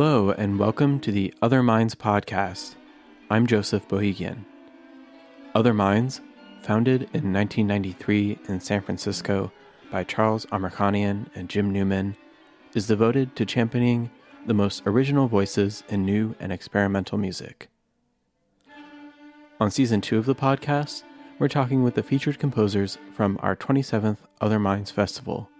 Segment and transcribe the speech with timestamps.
[0.00, 2.76] Hello, and welcome to the Other Minds podcast.
[3.28, 4.44] I'm Joseph Bohigian.
[5.56, 6.20] Other Minds,
[6.62, 9.50] founded in 1993 in San Francisco
[9.90, 12.16] by Charles Amirkhanian and Jim Newman,
[12.74, 14.12] is devoted to championing
[14.46, 17.66] the most original voices in new and experimental music.
[19.58, 21.02] On season two of the podcast,
[21.40, 25.50] we're talking with the featured composers from our 27th Other Minds Festival,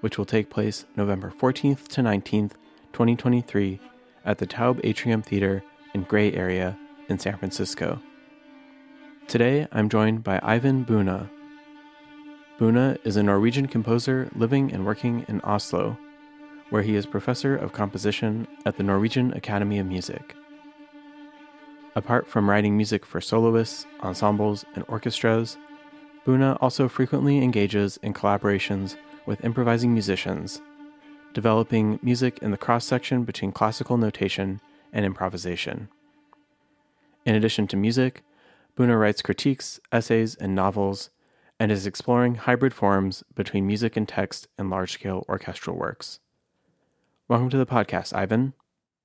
[0.00, 2.52] which will take place November 14th to 19th
[2.94, 3.80] 2023
[4.24, 5.62] at the Taube Atrium Theater
[5.94, 8.00] in Gray Area in San Francisco.
[9.26, 11.28] Today, I'm joined by Eivind Buene.
[12.58, 15.98] Buene is a Norwegian composer living and working in Oslo,
[16.70, 20.36] where he is professor of composition at the Norwegian Academy of Music.
[21.96, 25.58] Apart from writing music for soloists, ensembles, and orchestras,
[26.24, 30.60] Buene also frequently engages in collaborations with improvising musicians
[31.34, 34.60] developing music in the cross section between classical notation
[34.92, 35.88] and improvisation.
[37.26, 38.22] In addition to music,
[38.76, 41.10] Buene writes critiques, essays, and novels,
[41.58, 46.20] and is exploring hybrid forms between music and text in large scale orchestral works.
[47.28, 48.52] Welcome to the podcast, Eivind.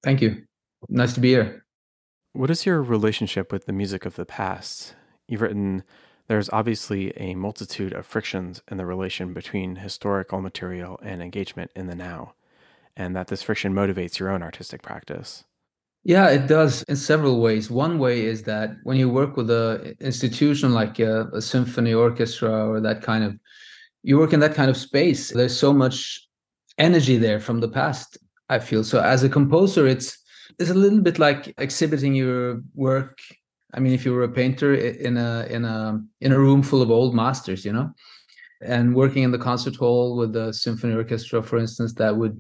[0.04, 0.44] Thank you.
[0.88, 1.66] Nice to be here.
[2.34, 4.94] What is your relationship with the music of the past?
[5.28, 5.84] You've written
[6.30, 11.88] there's obviously a multitude of frictions in the relation between historical material and engagement in
[11.88, 12.34] the now,
[12.96, 15.44] and that this friction motivates your own artistic practice.
[16.04, 17.72] Yeah, it does in several ways.
[17.72, 22.70] One way is that when you work with an institution like a, a symphony orchestra
[22.70, 23.36] or that kind of,
[24.04, 26.28] you work in that kind of space, there's so much
[26.78, 28.20] energy there from the past,
[28.50, 28.84] I feel.
[28.84, 30.16] So as a composer, it's
[30.60, 33.18] it's a little bit like exhibiting your work
[33.74, 36.82] I mean, if you were a painter in a in a in a room full
[36.82, 37.92] of old masters, you know,
[38.62, 42.40] and working in the concert hall with the symphony orchestra, for instance, that would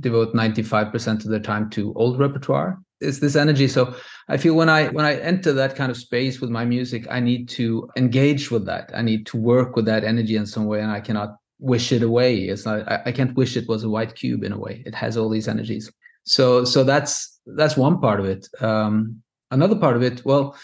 [0.00, 2.80] devote 95% of their time to old repertoire.
[3.00, 3.68] It's this energy.
[3.68, 3.94] So
[4.28, 7.20] I feel when I when I enter that kind of space with my music, I
[7.20, 8.90] need to engage with that.
[8.94, 12.02] I need to work with that energy in some way, and I cannot wish it
[12.02, 12.36] away.
[12.44, 14.82] It's not I, I can't wish it was a white cube in a way.
[14.84, 15.90] It has all these energies.
[16.24, 18.48] So so that's that's one part of it.
[18.60, 20.56] Um, another part of it, well,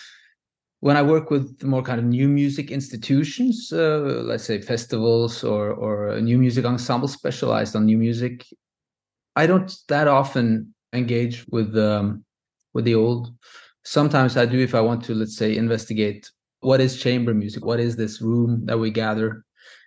[0.81, 5.71] when I work with more kind of new music institutions, uh, let's say festivals or
[5.73, 8.45] or new music ensembles specialized on new music,
[9.35, 12.25] I don't that often engage with um,
[12.75, 13.35] with the old.
[13.85, 16.31] Sometimes I do if I want to, let's say, investigate
[16.61, 19.45] what is chamber music, what is this room that we gather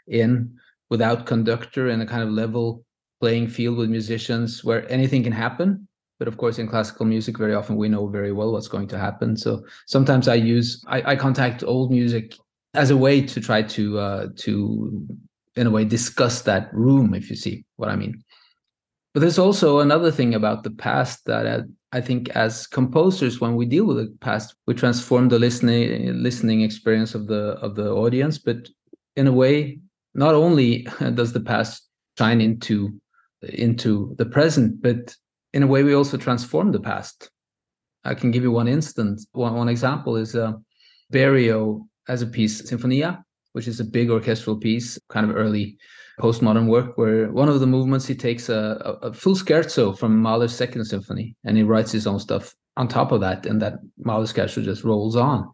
[0.07, 0.55] in
[0.89, 2.83] without conductor and a kind of level
[3.19, 5.87] playing field with musicians where anything can happen
[6.19, 8.97] but of course in classical music very often we know very well what's going to
[8.97, 9.37] happen.
[9.37, 12.35] So sometimes i use i, I contact old music
[12.73, 15.07] as a way to try to uh, to
[15.55, 18.23] in a way discuss that room if you see what i mean.
[19.13, 23.55] But there's also another thing about the past that uh, i think as composers when
[23.55, 27.89] we deal with the past we transform the listening listening experience of the of the
[27.89, 28.37] audience.
[28.37, 28.69] But
[29.15, 29.79] in a way
[30.13, 32.99] not only does the past shine into
[33.41, 35.15] into the present but
[35.57, 37.31] in a way, we also transform the past.
[38.03, 39.25] I can give you one instance.
[39.31, 40.53] One, one example is uh,
[41.11, 43.23] Berio as a piece, Sinfonia,
[43.53, 45.75] which is a big orchestral piece, kind of early
[46.19, 48.61] postmodern work, where one of the movements he takes a,
[49.01, 52.87] a, a full scherzo from Mahler's Second Symphony and he writes his own stuff on
[52.87, 55.51] top of that, and that Mahler scherzo just rolls on.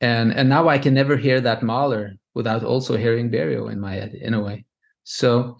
[0.00, 3.92] And and now I can never hear that Mahler without also hearing Berio in my
[3.96, 4.64] head, in a way.
[5.04, 5.58] So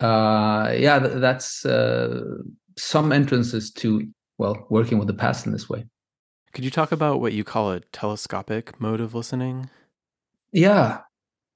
[0.00, 2.20] uh, yeah, that's uh,
[2.82, 4.06] some entrances to
[4.38, 5.84] well working with the past in this way.
[6.52, 9.70] Could you talk about what you call a telescopic mode of listening?
[10.52, 10.98] Yeah,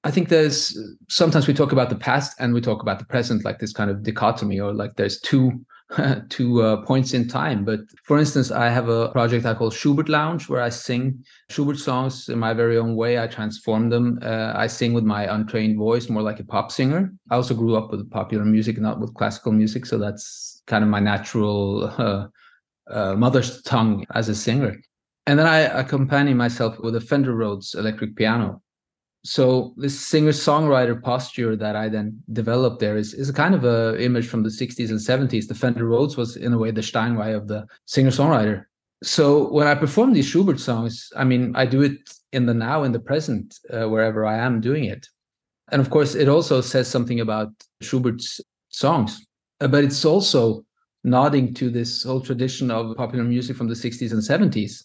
[0.05, 0.79] I think there's
[1.09, 3.91] sometimes we talk about the past and we talk about the present, like this kind
[3.91, 5.65] of dichotomy, or like there's two
[6.29, 7.65] two uh, points in time.
[7.65, 11.79] But for instance, I have a project I call Schubert Lounge, where I sing Schubert
[11.79, 13.19] songs in my very own way.
[13.19, 14.19] I transform them.
[14.23, 17.13] Uh, I sing with my untrained voice, more like a pop singer.
[17.31, 20.91] I also grew up with popular music, not with classical music, so that's kind of
[20.91, 22.27] my natural uh,
[22.91, 24.77] uh, mother's tongue as a singer.
[25.27, 28.61] And then I accompany myself with a Fender Rhodes electric piano.
[29.25, 33.99] So this singer-songwriter posture that I then developed there is, is a kind of a
[33.99, 35.49] image from the 60s and 70s.
[35.49, 38.65] The Fender Rhodes was in a way the Steinway of the singer-songwriter.
[39.03, 41.99] So when I perform these Schubert songs, I mean, I do it
[42.33, 45.09] in the now, in the present, uh, wherever I am doing it.
[45.73, 47.49] And of course, it also says something about
[47.81, 49.27] Schubert's songs.
[49.65, 50.63] Uh, but it's also
[51.05, 54.85] nodding to this whole tradition of popular music from the 60s and 70s.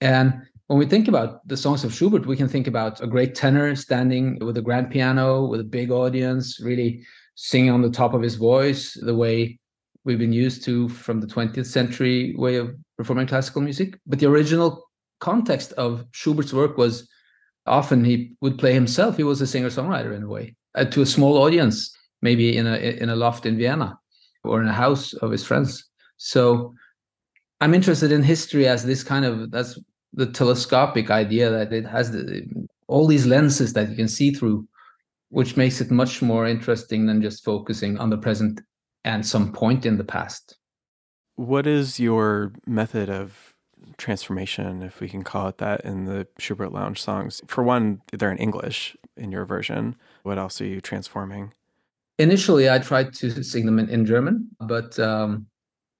[0.00, 0.32] And
[0.68, 3.76] when we think about the songs of Schubert, we can think about a great tenor
[3.76, 7.02] standing with a grand piano with a big audience, really
[7.34, 9.58] singing on the top of his voice, the way
[10.04, 13.98] we've been used to from the 20th century way of performing classical music.
[14.06, 14.88] But the original
[15.20, 17.06] context of Schubert's work was
[17.66, 19.18] often he would play himself.
[19.18, 22.66] He was a singer songwriter in a way uh, to a small audience, maybe in
[22.66, 23.98] a in a loft in Vienna
[24.44, 25.84] or in a house of his friends.
[26.16, 26.74] So
[27.60, 29.78] I'm interested in history as this kind of that's
[30.12, 32.42] the telescopic idea that it has the,
[32.86, 34.66] all these lenses that you can see through,
[35.28, 38.60] which makes it much more interesting than just focusing on the present
[39.04, 40.56] and some point in the past.
[41.36, 43.54] What is your method of
[43.96, 47.42] transformation, if we can call it that, in the Schubert Lounge songs?
[47.46, 49.96] For one, they're in English in your version.
[50.22, 51.52] What else are you transforming?
[52.18, 55.46] Initially, I tried to sing them in, in German, but um,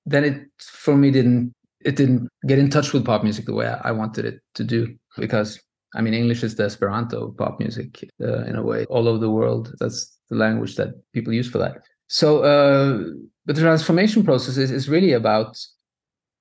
[0.04, 3.66] then it for me didn't it didn't get in touch with pop music the way
[3.66, 5.60] I wanted it to do because
[5.94, 9.18] I mean English is the Esperanto of pop music uh, in a way all over
[9.18, 9.74] the world.
[9.78, 11.82] That's the language that people use for that.
[12.08, 13.04] So, uh,
[13.46, 15.58] but the transformation process is, is really about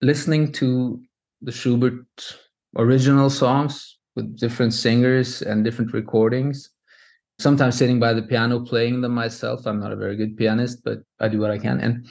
[0.02, 1.02] listening to
[1.42, 2.06] the Schubert
[2.78, 6.70] original songs with different singers and different recordings.
[7.40, 9.66] Sometimes sitting by the piano playing them myself.
[9.68, 11.80] I'm not a very good pianist, but I do what I can.
[11.80, 12.08] And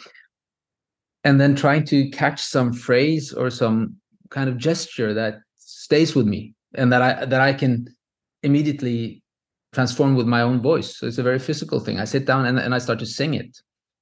[1.25, 3.97] and then trying to catch some phrase or some
[4.31, 7.89] kind of gesture that stays with me and that I that I can
[8.43, 9.23] immediately
[9.73, 10.97] transform with my own voice.
[10.97, 11.99] So it's a very physical thing.
[11.99, 13.59] I sit down and, and I start to sing it.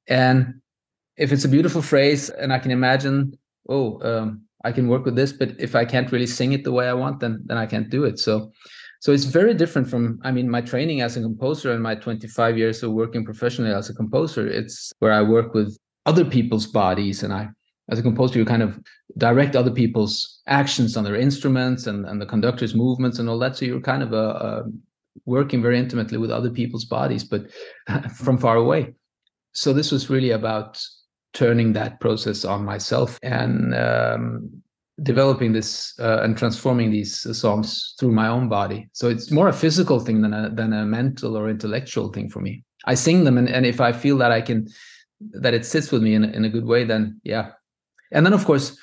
[0.08, 0.54] And
[1.16, 3.32] if it's a beautiful phrase and I can imagine,
[3.68, 6.72] oh, um, I can work with this, but if I can't really sing it the
[6.72, 8.18] way I want, then then I can't do it.
[8.18, 8.52] So
[9.04, 12.56] so it's very different from I mean my training as a composer and my 25
[12.56, 14.46] years of working professionally as a composer.
[14.46, 17.50] It's where I work with other people's bodies and i
[17.90, 18.80] as a composer you kind of
[19.18, 23.58] direct other people's actions on their instruments and, and the conductor's movements and all that.
[23.58, 24.62] So you're kind of a, a
[25.26, 27.50] working very intimately with other people's bodies but
[28.16, 28.94] from far away.
[29.52, 30.82] So this was really about
[31.34, 33.18] turning that process on myself.
[33.22, 34.62] And um,
[35.02, 39.52] developing this uh, and transforming these songs through my own body so it's more a
[39.52, 43.36] physical thing than a than a mental or intellectual thing for me i sing them
[43.36, 44.68] and, and if i feel that i can
[45.32, 47.50] that it sits with me in, in a good way, then yeah.
[48.12, 48.78] And then of course,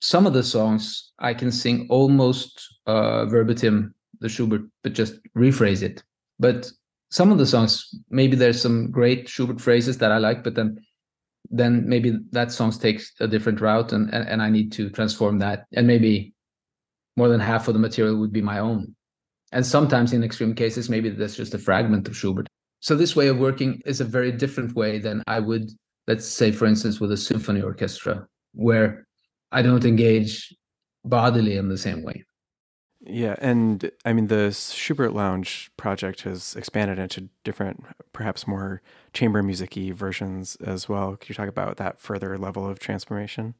[0.00, 5.82] some of the songs I can sing almost uh, verbatim the Schubert, but just rephrase
[5.82, 6.02] it.
[6.38, 6.70] But
[7.10, 10.78] some of the songs, maybe there's some great Schubert phrases that I like, but then
[11.50, 15.38] then maybe that song takes a different route and, and, and I need to transform
[15.38, 15.64] that.
[15.72, 16.34] And maybe
[17.16, 18.94] more than half of the material would be my own.
[19.52, 22.46] And sometimes in extreme cases, maybe that's just a fragment of Schubert.
[22.80, 25.70] So this way of working is a very different way than I would,
[26.06, 29.06] let's say, for instance, with a symphony orchestra, where
[29.50, 30.54] I don't engage
[31.04, 32.24] bodily in the same way.
[33.10, 38.82] Yeah, and I mean the Schubert Lounge project has expanded into different, perhaps more
[39.14, 41.16] chamber musicy versions as well.
[41.16, 43.54] Could you talk about that further level of transformation?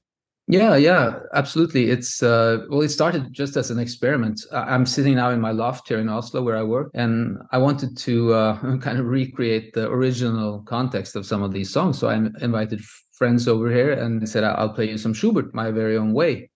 [0.50, 1.91] Yeah, yeah, absolutely.
[1.91, 4.41] It's uh, well, it started just as an experiment.
[4.53, 7.97] I'm sitting now in my loft here in Oslo where I work, and I wanted
[7.99, 11.99] to uh, kind of recreate the original context of some of these songs.
[11.99, 12.81] So I invited
[13.12, 16.50] friends over here and said, "I'll play you some Schubert my very own way."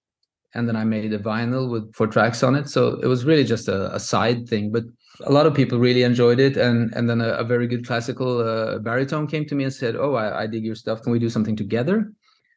[0.54, 2.68] And then I made a vinyl with four tracks on it.
[2.68, 4.84] So it was really just a, a side thing, but
[5.24, 6.56] a lot of people really enjoyed it.
[6.56, 9.96] And and then a, a very good classical uh, baritone came to me and said,
[9.96, 11.02] "Oh, I, I dig your stuff.
[11.02, 12.12] Can we do something together?"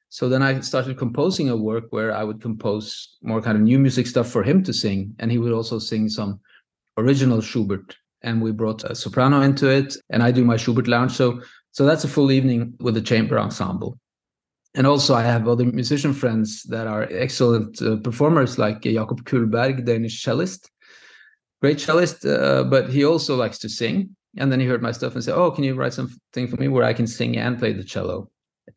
[0.10, 3.78] so then I started composing a work where I would compose more kind of new
[3.78, 6.40] music stuff for him to sing, and he would also sing some
[6.98, 7.98] original Schubert.
[8.22, 11.12] And we brought a soprano into it, and I do my Schubert lounge.
[11.12, 14.00] So so that's a full evening with a chamber ensemble.
[14.76, 19.86] And also, I have other musician friends that are excellent uh, performers, like Jakob Kullberg,
[19.86, 20.70] Danish cellist,
[21.62, 24.16] great cellist, uh, but he also likes to sing.
[24.38, 26.68] And then he heard my stuff and said, "Oh, can you write something for me
[26.68, 28.30] where I can sing and play the cello?"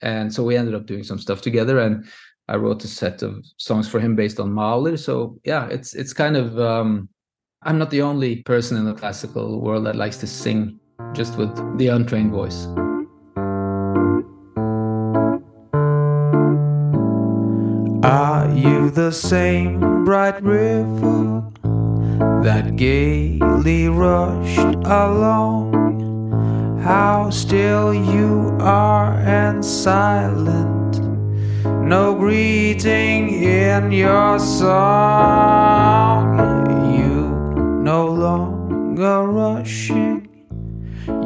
[0.03, 2.07] and so we ended up doing some stuff together and
[2.49, 6.13] i wrote a set of songs for him based on mahler so yeah it's it's
[6.13, 7.09] kind of um,
[7.63, 10.79] i'm not the only person in the classical world that likes to sing
[11.13, 12.67] just with the untrained voice
[18.91, 21.43] the same bright river
[22.43, 25.79] that gaily rushed along
[26.89, 31.03] how still you are and silent.
[31.65, 34.79] No greeting in your song.
[36.97, 40.29] You no longer rushing.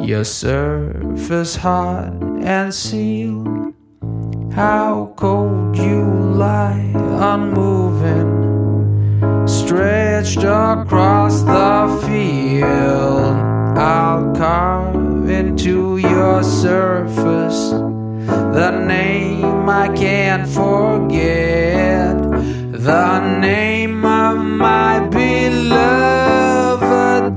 [0.01, 3.73] Your surface hard and sealed.
[4.53, 6.91] How cold you lie
[7.33, 8.31] unmoving,
[9.47, 13.35] stretched across the field.
[13.77, 17.61] I'll carve into your surface
[18.59, 22.15] the name I can't forget
[22.91, 24.35] the name of
[24.65, 25.77] my beloved,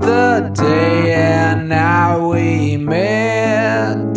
[0.01, 4.15] the day and now we met,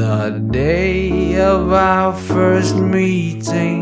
[0.00, 3.77] the day of our first meeting,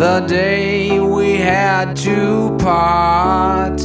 [0.00, 3.78] the day we had to part.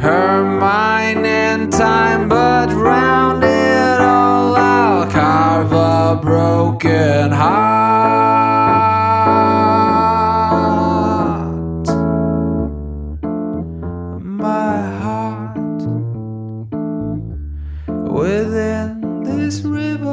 [0.00, 7.52] Her mind and time, but round it all, I'll carve a broken heart.
[14.18, 15.82] My heart
[18.10, 20.11] within this river.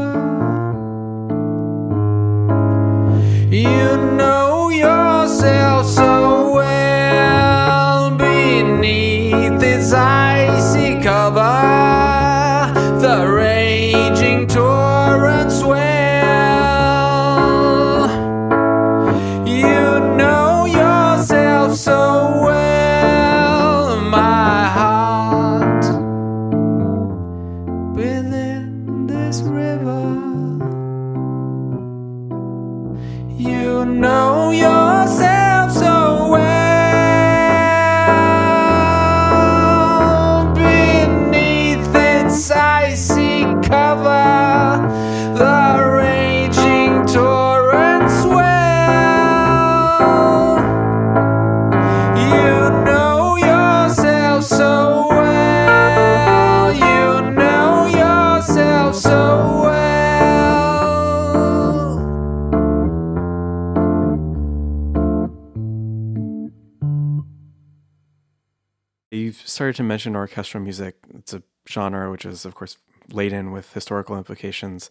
[69.59, 70.95] Started to mention orchestral music.
[71.13, 72.77] It's a genre which is, of course,
[73.11, 74.89] laden with historical implications.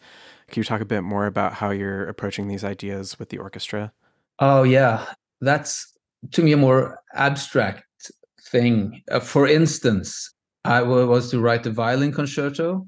[0.50, 3.94] Can you talk a bit more about how you're approaching these ideas with the orchestra?
[4.40, 5.06] Oh yeah,
[5.40, 5.96] that's
[6.32, 9.00] to me a more abstract thing.
[9.10, 10.34] Uh, for instance,
[10.66, 12.87] I was to write a violin concerto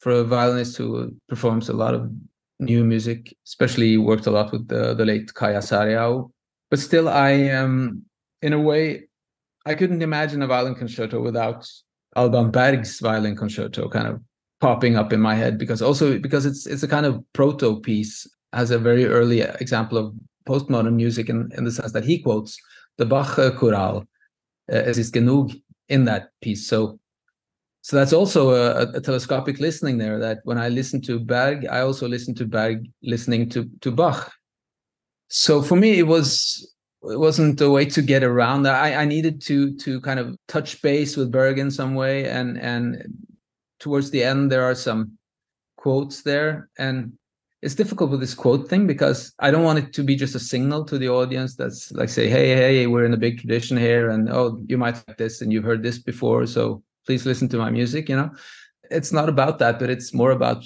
[0.00, 2.10] for a violinist who performs a lot of
[2.58, 6.32] new music, especially worked a lot with the, the late Kaija Saariaho.
[6.68, 8.02] But still, I um,
[8.42, 9.04] in a way,
[9.64, 11.68] I couldn't imagine a violin concerto without
[12.16, 14.20] Alban Berg's violin concerto kind of
[14.60, 18.26] popping up in my head because also because it's it's a kind of proto piece
[18.52, 20.14] as a very early example of
[20.46, 22.58] postmodern music in, in the sense that he quotes
[22.98, 24.04] the Bach uh, choral
[24.70, 25.52] uh, Es ist genug
[25.88, 26.66] in that piece.
[26.66, 26.98] So
[27.82, 31.80] so that's also a, a telescopic listening there that when I listen to Berg, I
[31.80, 34.32] also listen to Berg listening to to Bach.
[35.28, 36.71] So for me, it was
[37.04, 38.82] it wasn't a way to get around that.
[38.82, 42.58] I, I needed to to kind of touch base with Berg in some way, and
[42.58, 43.02] and
[43.80, 45.18] towards the end there are some
[45.76, 47.12] quotes there, and
[47.62, 50.40] it's difficult with this quote thing because I don't want it to be just a
[50.40, 54.10] signal to the audience that's like say, hey, hey, we're in a big tradition here,
[54.10, 57.58] and oh, you might like this, and you've heard this before, so please listen to
[57.58, 58.08] my music.
[58.08, 58.30] You know,
[58.90, 60.64] it's not about that, but it's more about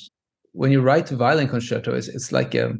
[0.52, 1.94] when you write a violin concerto.
[1.94, 2.74] It's it's like a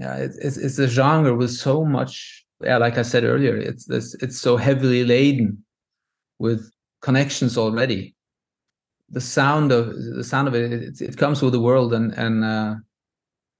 [0.00, 2.45] yeah, it's it's it's a genre with so much.
[2.62, 5.64] Yeah, like I said earlier, it's it's so heavily laden
[6.38, 6.70] with
[7.02, 8.14] connections already.
[9.10, 12.44] The sound of the sound of it, it, it comes with the world, and and
[12.44, 12.74] uh,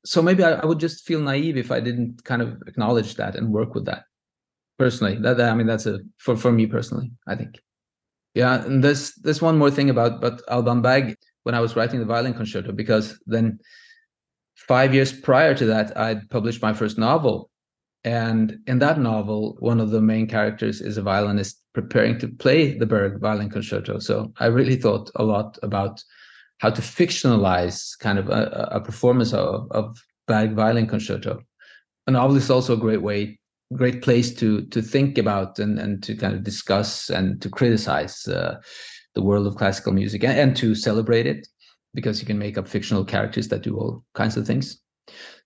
[0.05, 3.37] so maybe I, I would just feel naive if I didn't kind of acknowledge that
[3.37, 4.05] and work with that
[4.79, 5.17] personally.
[5.21, 7.13] That, that I mean, that's a for for me personally.
[7.27, 7.61] I think.
[8.35, 12.01] Yeah, and there's there's one more thing about but Alban Berg when I was writing
[12.01, 13.59] the violin concerto because then
[14.57, 17.51] five years prior to that I'd published my first novel,
[18.07, 22.79] and in that novel one of the main characters is a violinist preparing to play
[22.79, 23.99] the Berg violin concerto.
[23.99, 26.03] So I really thought a lot about
[26.59, 29.99] how to fictionalize kind of a, a performance of, of
[30.29, 31.41] Berg violin concerto.
[32.07, 33.39] A novel is also a great way
[33.75, 38.29] great place to to think about and and to kind of discuss and to criticize
[38.29, 38.55] uh,
[39.17, 41.49] the world of classical music and, and to celebrate it
[41.93, 44.81] because you can make up fictional characters that do all kinds of things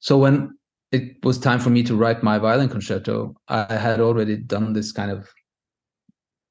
[0.00, 0.54] so when
[0.92, 4.92] it was time for me to write my violin concerto i had already done this
[4.92, 5.28] kind of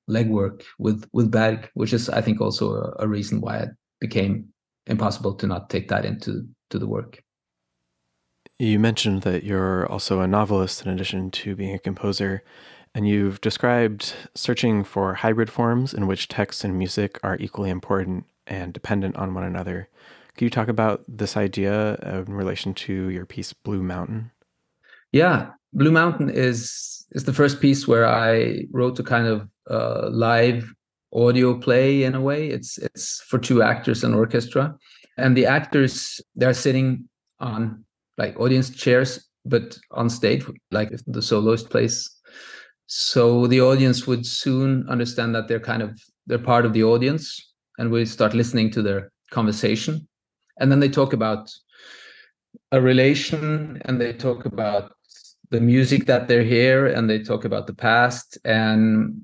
[0.09, 3.69] legwork with with berg which is i think also a, a reason why it
[3.99, 4.47] became
[4.87, 7.21] impossible to not take that into to the work
[8.61, 12.43] You mentioned that you're also a novelist in addition to being a composer,
[12.93, 18.25] and you've described searching for hybrid forms in which text and music are equally important
[18.47, 19.87] and dependent on one another.
[20.39, 24.31] Can you talk about this idea in relation to your piece Blue Mountain?
[25.11, 30.07] Yeah, Blue Mountain is is the first piece where I wrote a kind of uh,
[30.09, 30.73] live
[31.11, 32.47] audio play in a way.
[32.47, 34.77] It's it's for two actors and orchestra,
[35.17, 37.09] and the actors they're sitting
[37.41, 37.83] on
[38.17, 42.09] like audience chairs but on stage, like the soloist plays.
[42.87, 47.25] So the audience would soon understand that they're kind of they're part of the audience,
[47.77, 50.07] and we start listening to their conversation,
[50.59, 51.51] and then they talk about
[52.71, 54.91] a relation, and they talk about
[55.49, 59.23] the music that they're here, and they talk about the past, and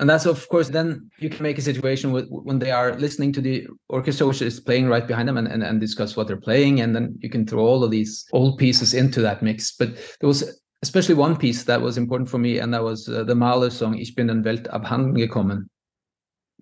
[0.00, 3.32] and that's of course then you can make a situation with, when they are listening
[3.32, 6.36] to the orchestra which is playing right behind them and, and, and discuss what they're
[6.36, 9.72] playing and then you can throw all of these old pieces into that mix.
[9.76, 13.24] But there was especially one piece that was important for me and that was uh,
[13.24, 15.66] the mahler song ich bin den welt abhanden gekommen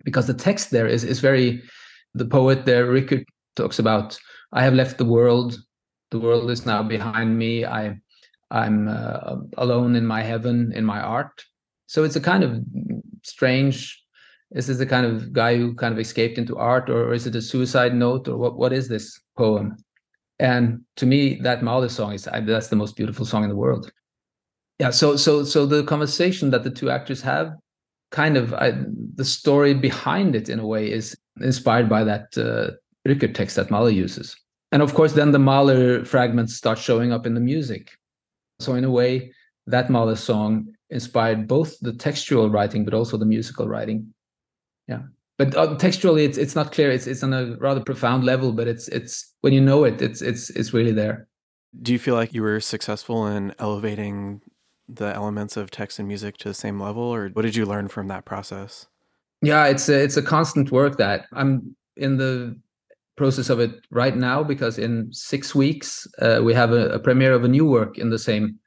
[0.05, 1.61] because the text there is, is very
[2.13, 4.17] the poet there Rückert talks about
[4.51, 5.57] i have left the world.
[6.11, 7.65] The world is now behind me.
[7.65, 7.97] I
[8.51, 11.43] i'm uh, alone in my heaven in my art.
[11.87, 12.59] So it's a kind of
[13.23, 13.99] strange
[14.51, 17.35] is this the kind of guy who kind of escaped into art or, is it
[17.35, 19.75] a suicide note or what what is this poem?
[20.39, 23.91] And to me that Mahler song is that's the most beautiful song in the world.
[24.79, 27.53] Yeah so so so the conversation that the two actors have
[28.11, 28.73] kind of I,
[29.15, 32.75] the story behind it in a way is inspired by that uh,
[33.07, 34.35] Rückert text that Mahler uses.
[34.71, 37.91] And of course then the Mahler fragments start showing up in the music.
[38.59, 39.33] So in a way
[39.67, 44.13] that Mahler song inspired both the textual writing but also the musical writing.
[44.87, 45.03] Yeah.
[45.37, 46.91] But uh, textually it's it's not clear.
[46.91, 50.21] It's it's on a rather profound level but it's it's when you know it it's
[50.21, 51.27] it's it's really there.
[51.81, 54.41] Do you feel like you were successful in elevating
[54.87, 57.87] the elements of text and music to the same level or what did you learn
[57.87, 58.87] from that process?
[59.41, 62.57] Yeah it's a, it's a constant work that i'm in the
[63.15, 67.33] process of it right now because in six weeks uh, we have a, a premiere
[67.33, 68.57] of a new work in the same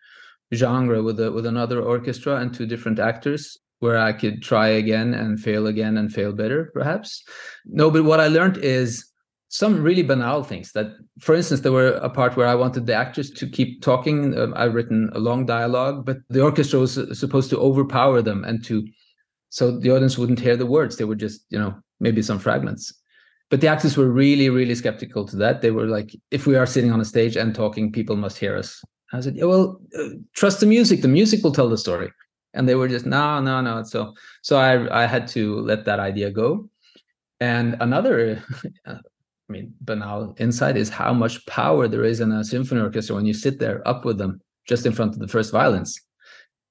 [0.55, 5.15] genre with a, with another orchestra and two different actors where I could try again
[5.15, 7.23] and fail again and fail better, perhaps.
[7.67, 9.05] No, but what I learned is
[9.49, 10.87] some really banal things that,
[11.21, 14.37] for instance, there were a part where I wanted the actors to keep talking.
[14.39, 18.65] Um, I've written a long dialogue, but the orchestra was supposed to overpower them and
[18.65, 18.87] to,
[19.51, 20.97] so the audience wouldn't hear the words.
[20.97, 22.93] They would just, you know, maybe some fragments.
[23.51, 25.63] But the actors were really, really skeptical to that.
[25.63, 28.57] They were like, if we are sitting on a stage and talking, people must hear
[28.57, 28.83] us.
[29.13, 31.03] I said, yeah, well, uh, trust the music.
[31.03, 32.11] The music will tell the story.
[32.55, 33.85] And they were just, no, no, no.
[33.85, 36.69] So, so I, I had to let that idea go.
[37.39, 38.43] And another,
[38.87, 38.99] I
[39.49, 43.35] mean, banal insight is how much power there is in a symphony orchestra when you
[43.35, 46.01] sit there up with them just in front of the first violins.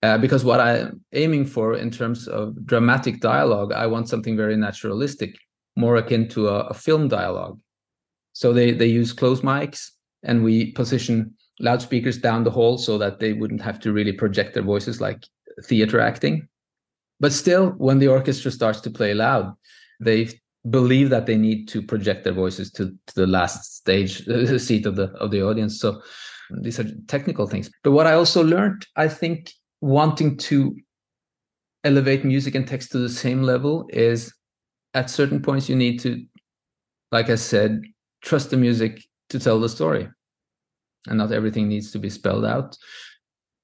[0.03, 4.57] Uh, because what I'm aiming for in terms of dramatic dialogue, I want something very
[4.57, 5.35] naturalistic,
[5.75, 7.59] more akin to a, a film dialogue.
[8.33, 9.89] So they they use closed mics,
[10.23, 14.53] and we position loudspeakers down the hall so that they wouldn't have to really project
[14.53, 15.25] their voices like
[15.63, 16.47] theater acting.
[17.19, 19.53] But still, when the orchestra starts to play loud,
[20.01, 20.29] they
[20.69, 24.85] believe that they need to project their voices to, to the last stage the seat
[24.85, 25.79] of the of the audience.
[25.79, 26.01] So
[26.61, 27.69] these are technical things.
[27.83, 30.75] But what I also learned, I think, wanting to
[31.83, 34.33] elevate music and text to the same level is
[34.95, 36.25] at certain points you need to,
[37.11, 37.83] like I said,
[38.23, 40.09] trust the music to tell the story
[41.07, 42.75] and not everything needs to be spelled out.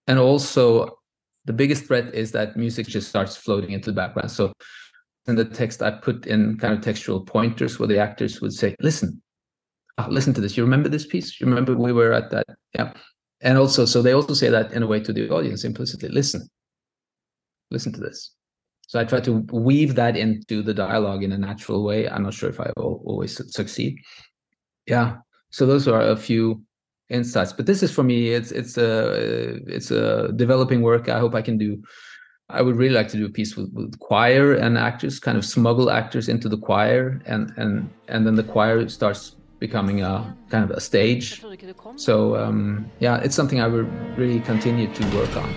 [0.08, 1.00] And also,
[1.46, 4.30] the biggest threat is that music just starts floating into the background.
[4.30, 4.54] So
[5.28, 8.76] in the text, I put in kind of textual pointers where the actors would say,
[8.80, 9.22] "Listen,
[9.98, 10.58] oh, listen to this.
[10.58, 11.39] You remember this piece?
[11.39, 12.46] You remember we were at that?
[12.76, 12.94] Yeah."
[13.41, 16.10] And also, so they also say that in a way to the audience implicitly.
[16.10, 16.48] Listen,
[17.72, 18.36] listen to this.
[18.92, 22.10] So I try to weave that into the dialogue in a natural way.
[22.10, 23.96] I'm not sure if I will always succeed.
[24.86, 25.20] Yeah.
[25.50, 26.62] So those are a few
[27.08, 31.36] insights but this is for me it's it's a it's a developing work i hope
[31.36, 31.78] i can do
[32.50, 35.44] i would really like to do a piece with, with choir and actors kind of
[35.44, 40.64] smuggle actors into the choir and and and then the choir starts becoming a kind
[40.64, 41.44] of a stage
[41.98, 45.54] so um, yeah it's something i will really continue to work on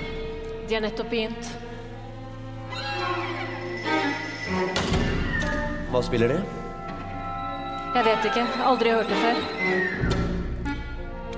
[0.67, 1.64] De har nettopp begynt.
[5.95, 6.37] Hva spiller de?
[7.95, 8.43] Jeg vet ikke.
[8.67, 9.37] Aldri hørt det før.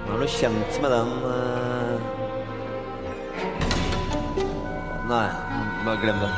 [0.07, 2.07] Er du kjent med den eh?
[5.11, 5.27] Nei,
[5.85, 6.31] bare glem det.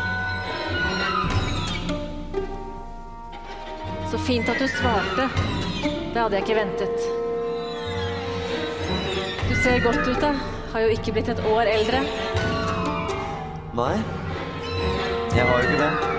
[4.10, 5.30] Så fint at du svarte.
[5.86, 7.08] Det hadde jeg ikke ventet.
[9.46, 10.34] Du ser godt ut, da.
[10.74, 12.02] Har jo ikke blitt et år eldre.
[13.78, 13.96] Nei,
[15.38, 16.17] jeg har jo ikke det.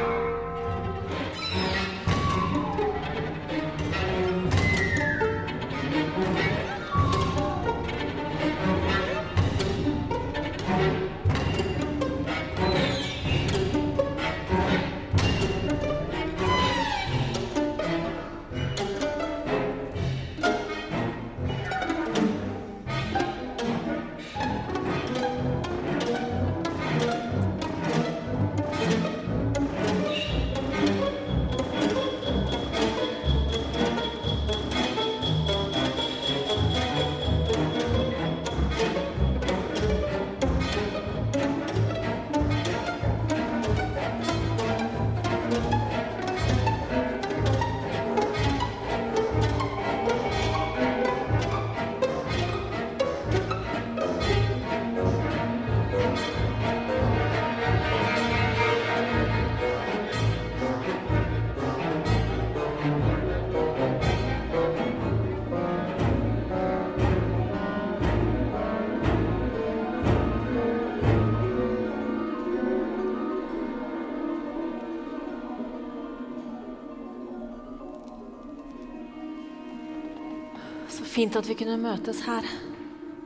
[81.20, 82.46] Fint at vi kunne møtes her.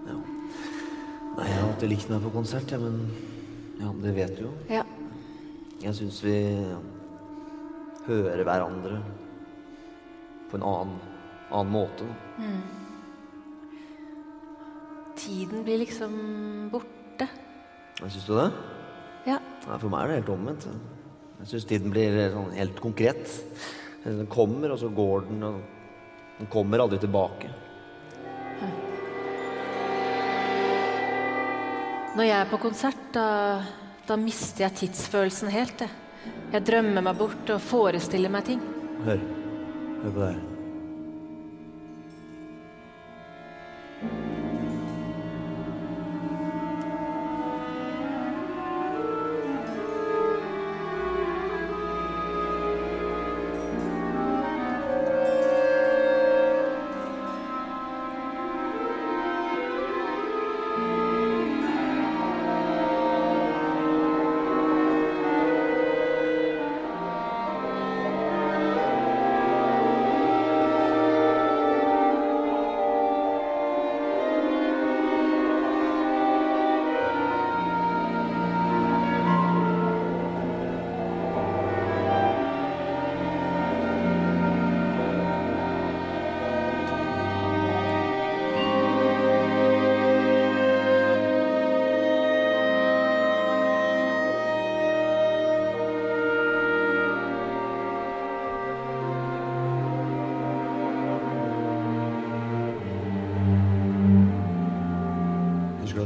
[0.08, 0.16] Ja.
[0.18, 3.04] Nei, jeg har alltid likt meg på konsert, jeg, men
[3.78, 4.54] ja, det vet du jo.
[4.66, 4.82] Ja.
[5.84, 6.34] Jeg syns vi
[8.08, 8.98] hører hverandre
[10.50, 10.98] på en annen,
[11.52, 12.10] annen måte.
[12.42, 12.66] Mm.
[15.22, 16.16] Tiden blir liksom
[16.74, 17.28] borte.
[18.02, 18.52] Syns du det?
[19.30, 19.38] Ja.
[19.38, 20.66] Nei, for meg er det helt omvendt.
[21.44, 23.38] Jeg syns tiden blir sånn helt konkret.
[24.02, 25.62] Den kommer, og så går den, og
[26.40, 27.60] den kommer aldri tilbake.
[32.14, 33.26] Når jeg er på konsert, da,
[34.06, 35.82] da mister jeg tidsfølelsen helt.
[35.82, 36.34] Jeg.
[36.54, 38.62] jeg drømmer meg bort og forestiller meg ting.
[39.02, 39.30] Hør.
[40.04, 40.53] Hør på det her.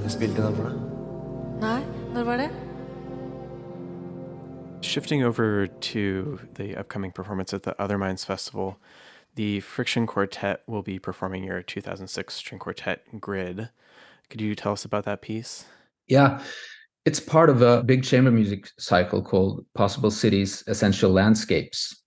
[0.08, 0.76] Du spilte den for deg?
[1.60, 1.82] Nei,
[2.14, 2.50] når var det?
[4.82, 8.78] Shifting over to the upcoming performance at the Other Minds Festival,
[9.36, 13.70] the Friction Quartet will be performing your 2006 string quartet Grid.
[14.30, 15.66] Could you tell us about that piece?
[16.08, 16.42] Yeah,
[17.06, 22.04] it's part of a big chamber music cycle called Possible Cities, Essential Landscapes.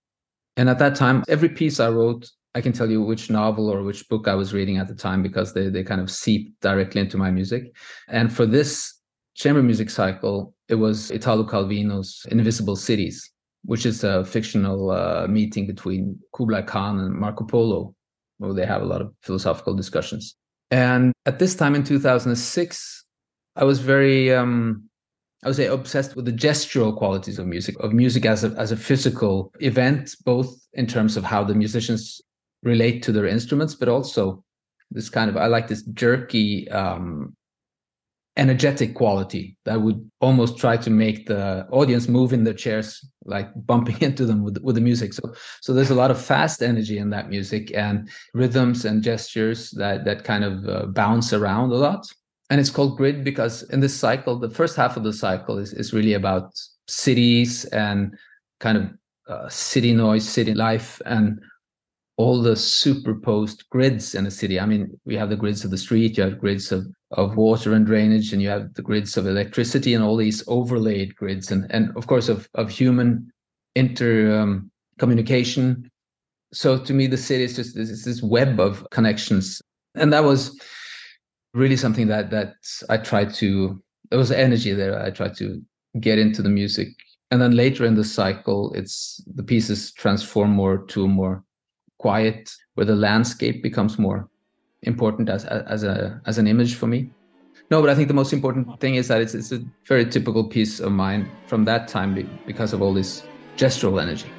[0.57, 3.83] And at that time, every piece I wrote, I can tell you which novel or
[3.83, 7.01] which book I was reading at the time because they, they kind of seep directly
[7.01, 7.73] into my music.
[8.09, 8.99] And for this
[9.35, 13.31] chamber music cycle, it was Italo Calvino's Invisible Cities,
[13.63, 17.95] which is a fictional uh, meeting between Kublai Khan and Marco Polo,
[18.39, 20.35] where they have a lot of philosophical discussions.
[20.71, 23.05] And at this time in 2006,
[23.55, 24.89] I was very, um,
[25.43, 28.71] I would say, obsessed with the gestural qualities of music, of music as a as
[28.71, 32.21] a physical event, both in terms of how the musicians
[32.63, 34.43] relate to their instruments, but also
[34.91, 37.35] this kind of I like this jerky, um,
[38.37, 43.49] energetic quality that would almost try to make the audience move in their chairs, like
[43.65, 45.13] bumping into them with with the music.
[45.13, 49.71] So so there's a lot of fast energy in that music and rhythms and gestures
[49.71, 52.05] that that kind of uh, bounce around a lot
[52.51, 55.73] and it's called grid because in this cycle the first half of the cycle is,
[55.73, 56.51] is really about
[56.87, 58.13] cities and
[58.59, 58.91] kind of
[59.29, 61.39] uh, city noise city life and
[62.17, 64.59] all the superposed grids in a city.
[64.59, 67.73] I mean we have the grids of the street you have grids of, of water
[67.73, 71.65] and drainage and you have the grids of electricity and all these overlaid grids and,
[71.71, 73.31] and of course of, of human
[73.75, 74.71] inter um,
[76.53, 79.61] so to me the city is just this, this web of connections.
[79.95, 80.59] And that was
[81.53, 82.55] really something that that
[82.89, 85.01] I tried to there was energy there.
[85.01, 85.61] I tried to
[85.99, 86.89] get into the music.
[87.31, 91.43] And then later in the cycle it's the pieces transform more to a more
[92.01, 94.27] quiet where the landscape becomes more
[94.83, 97.09] important as as a as an image for me.
[97.69, 100.43] No but I think the most important thing is that it's it's a very typical
[100.43, 102.11] piece of mine from that time
[102.45, 103.23] because of all this
[103.55, 104.31] gestural energy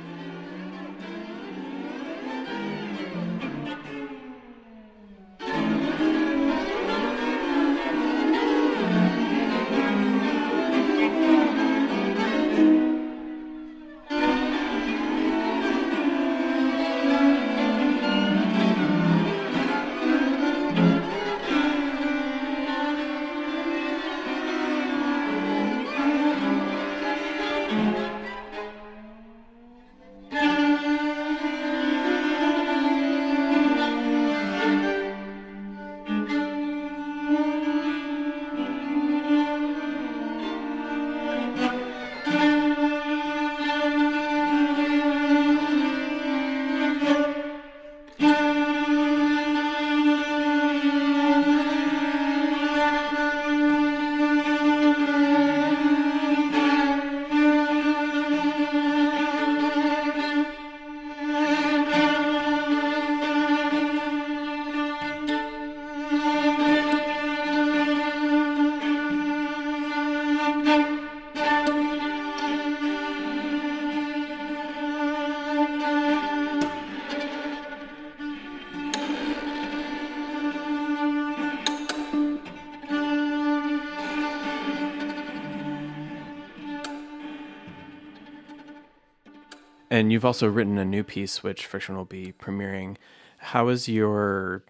[90.02, 92.96] And you've also written a new piece, which Friction will be premiering.
[93.38, 94.64] How has your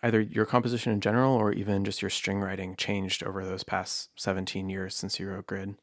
[0.00, 4.10] either your composition in general or even just your string writing changed over those past
[4.14, 5.74] 17 years since you wrote Grid?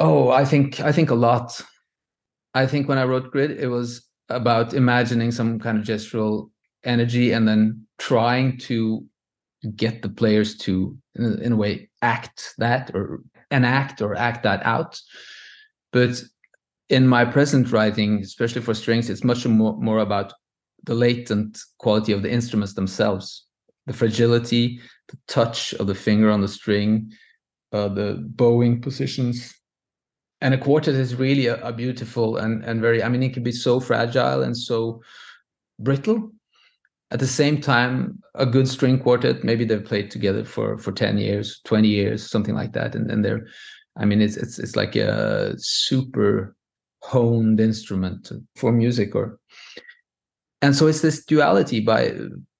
[0.00, 1.60] Oh, I think I think a lot.
[2.52, 6.50] I think when I wrote Grid, it was about imagining some kind of gestural
[6.82, 9.06] energy and then trying to
[9.76, 13.20] get the players to in a, way act that or
[13.52, 15.00] enact or act that out
[15.92, 16.22] but
[16.90, 20.32] in my present writing especially for strings it's much more, more about
[20.84, 23.46] the latent quality of the instruments themselves.
[23.86, 27.12] The fragility the touch of the finger on the string
[27.72, 29.54] uh, the bowing positions.
[30.40, 33.42] And a quartet is really a, a beautiful and and very i mean it can
[33.42, 35.02] be so fragile and so
[35.78, 36.32] brittle.
[37.12, 41.18] At the same time a good string quartet maybe they've played together for for 10
[41.18, 43.46] years 20 years something like that and then they're
[43.96, 46.54] i mean it's it's it's like a super
[47.02, 49.38] honed instrument for music or
[50.62, 52.12] and so it's this duality by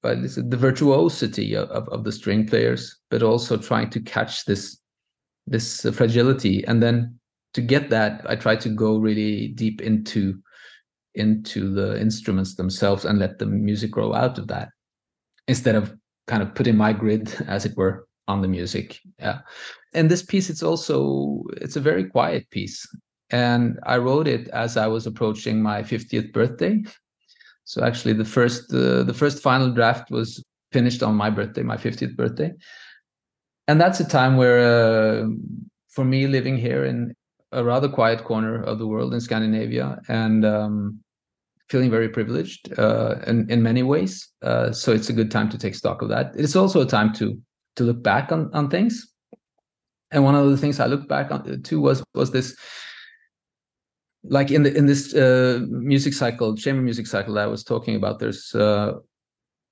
[0.02, 4.44] by this, the virtuosity of, of, of the string players but also trying to catch
[4.46, 4.78] this
[5.46, 6.64] this fragility.
[6.66, 7.18] And then
[7.52, 10.40] to get that i try to go really deep into
[11.16, 14.68] into the instruments themselves and let the music grow out of that
[15.48, 15.92] instead of
[16.28, 19.00] kind of putting my grid as it were on the music.
[19.18, 19.40] Yeah.
[19.92, 22.86] And this piece it's also it's a very quiet piece
[23.30, 26.82] and i wrote it as i was approaching my 50th birthday
[27.64, 31.76] so actually the first uh, the first final draft was finished on my birthday my
[31.76, 32.52] 50th birthday
[33.68, 35.26] and that's a time where uh,
[35.90, 37.14] for me living here in
[37.52, 41.00] a rather quiet corner of the world in Scandinavia and um,
[41.68, 44.28] feeling very privileged uh, in, in many ways.
[44.42, 46.32] Uh, so it's a good time to take stock of that.
[46.36, 47.40] It's also a time to
[47.76, 49.06] to look back on, on things.
[50.10, 52.56] And one of the things I looked back on too was was this
[54.24, 57.96] like in the in this uh, music cycle, chamber music cycle that I was talking
[57.96, 58.92] about, there's uh,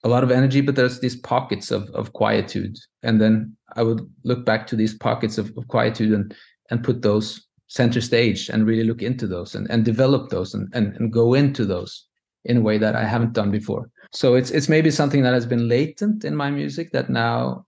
[0.04, 2.76] a lot of energy, but there's these pockets of of quietude.
[3.02, 6.34] And then I would look back to these pockets of, of quietude and
[6.70, 10.68] and put those center stage and really look into those and, and develop those and,
[10.72, 12.06] and, and go into those
[12.46, 13.90] in a way that I haven't done before.
[14.12, 17.66] So it's it's maybe something that has been latent in my music that now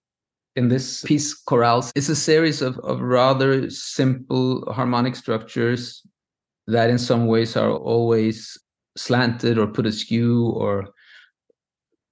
[0.57, 6.03] in this piece chorales is a series of, of rather simple harmonic structures
[6.71, 8.59] that in some ways are always
[8.97, 10.89] slanted or put askew or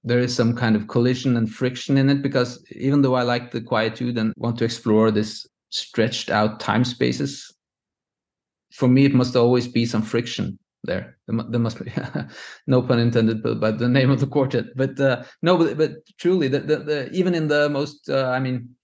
[0.03, 3.51] there is some kind of collision and friction in it because even though I like
[3.51, 7.53] the quietude and want to explore this stretched out time spaces
[8.71, 11.17] for me it must always be some friction there.
[11.27, 11.91] There must be
[12.67, 14.65] no pun intended but, the name of the quartet.
[14.75, 18.39] But uh, no but, but truly the, the, the, even in the most uh, i
[18.39, 18.75] mean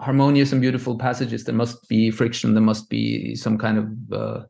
[0.00, 2.54] harmonious and beautiful passages there must be friction.
[2.54, 4.44] There must be some kind of uh,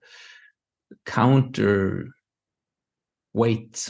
[1.06, 2.08] counter
[3.32, 3.88] weight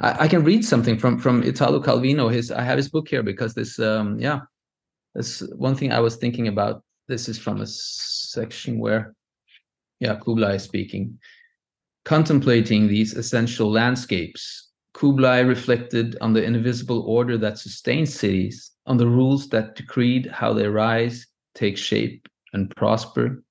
[0.00, 3.22] I, I, can read something from from italo calvino his i have his book here
[3.22, 4.40] because this um yeah
[5.14, 9.14] that's one thing i was thinking about this is from a section where
[10.00, 11.18] yeah, Kublai is speaking.
[12.04, 19.06] Contemplating these essential landscapes, Kublai reflected on the invisible order that sustains cities, on the
[19.06, 23.42] rules that decreed how they rise, take shape, and prosper,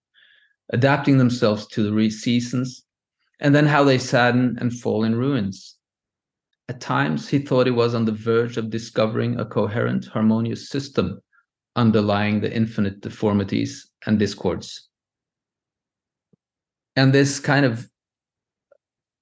[0.74, 2.84] adapting themselves to the seasons,
[3.40, 5.76] and then how they sadden and fall in ruins.
[6.70, 11.20] At times, he thought he was on the verge of discovering a coherent, harmonious system
[11.76, 14.90] underlying the infinite deformities and discords.
[16.96, 17.88] And this kind of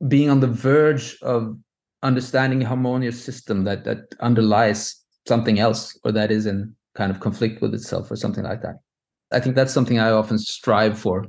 [0.07, 1.57] being on the verge of
[2.01, 7.19] understanding a harmonious system that that underlies something else or that is in kind of
[7.19, 8.75] conflict with itself or something like that.
[9.31, 11.25] I think that's something i often strive for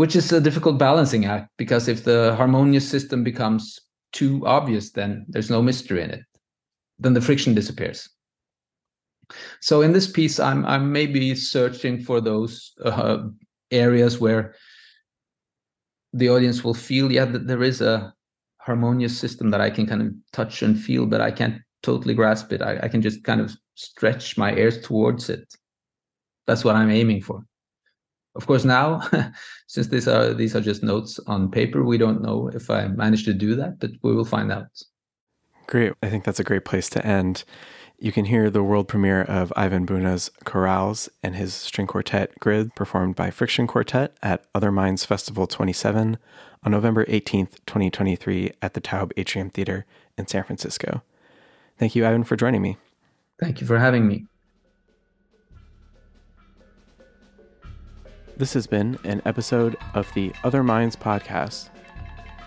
[0.00, 3.78] which is a difficult balancing act because if the harmonious system becomes
[4.12, 6.22] too obvious then there's no mystery in it.
[6.98, 8.08] Then the friction disappears.
[9.60, 13.18] So in this piece i'm i'm maybe searching for those uh,
[13.70, 14.54] areas where
[16.14, 18.14] the audience will feel yeah that there is a
[18.56, 22.52] harmonious system that i can kind of touch and feel but i can't totally grasp
[22.52, 22.62] it.
[22.62, 25.44] I, I can just kind of stretch my ears towards it.
[26.46, 27.44] That's what i'm aiming for
[28.34, 29.00] of course now
[29.66, 33.24] since these are these are just notes on paper we don't know if i managed
[33.24, 34.66] to do that but we will find out
[35.66, 37.44] great i think that's a great place to end
[38.02, 42.74] you can hear the world premiere of Eivind Buene's Chorales and his string quartet Grid
[42.74, 46.16] performed by Friction Quartet at Other Minds Festival 27
[46.62, 49.84] on November 18th, 2023 at the Taube Atrium Theater
[50.16, 51.02] in San Francisco.
[51.78, 52.78] Thank you, Eivind, for joining me.
[53.38, 54.26] Thank you for having me.
[58.40, 61.68] This has been an episode of the Other Minds podcast.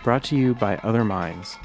[0.04, 1.56] brought to you by Other Minds.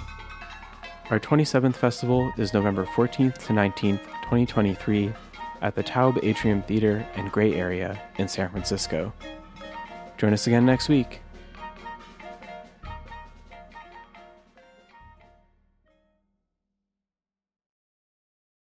[1.09, 5.15] Our 27th festival is November 14th to 19th, 2023,
[5.63, 9.15] at the Taube Atrium Theater and Gray Area in San Francisco.
[10.19, 11.23] Join us again next week.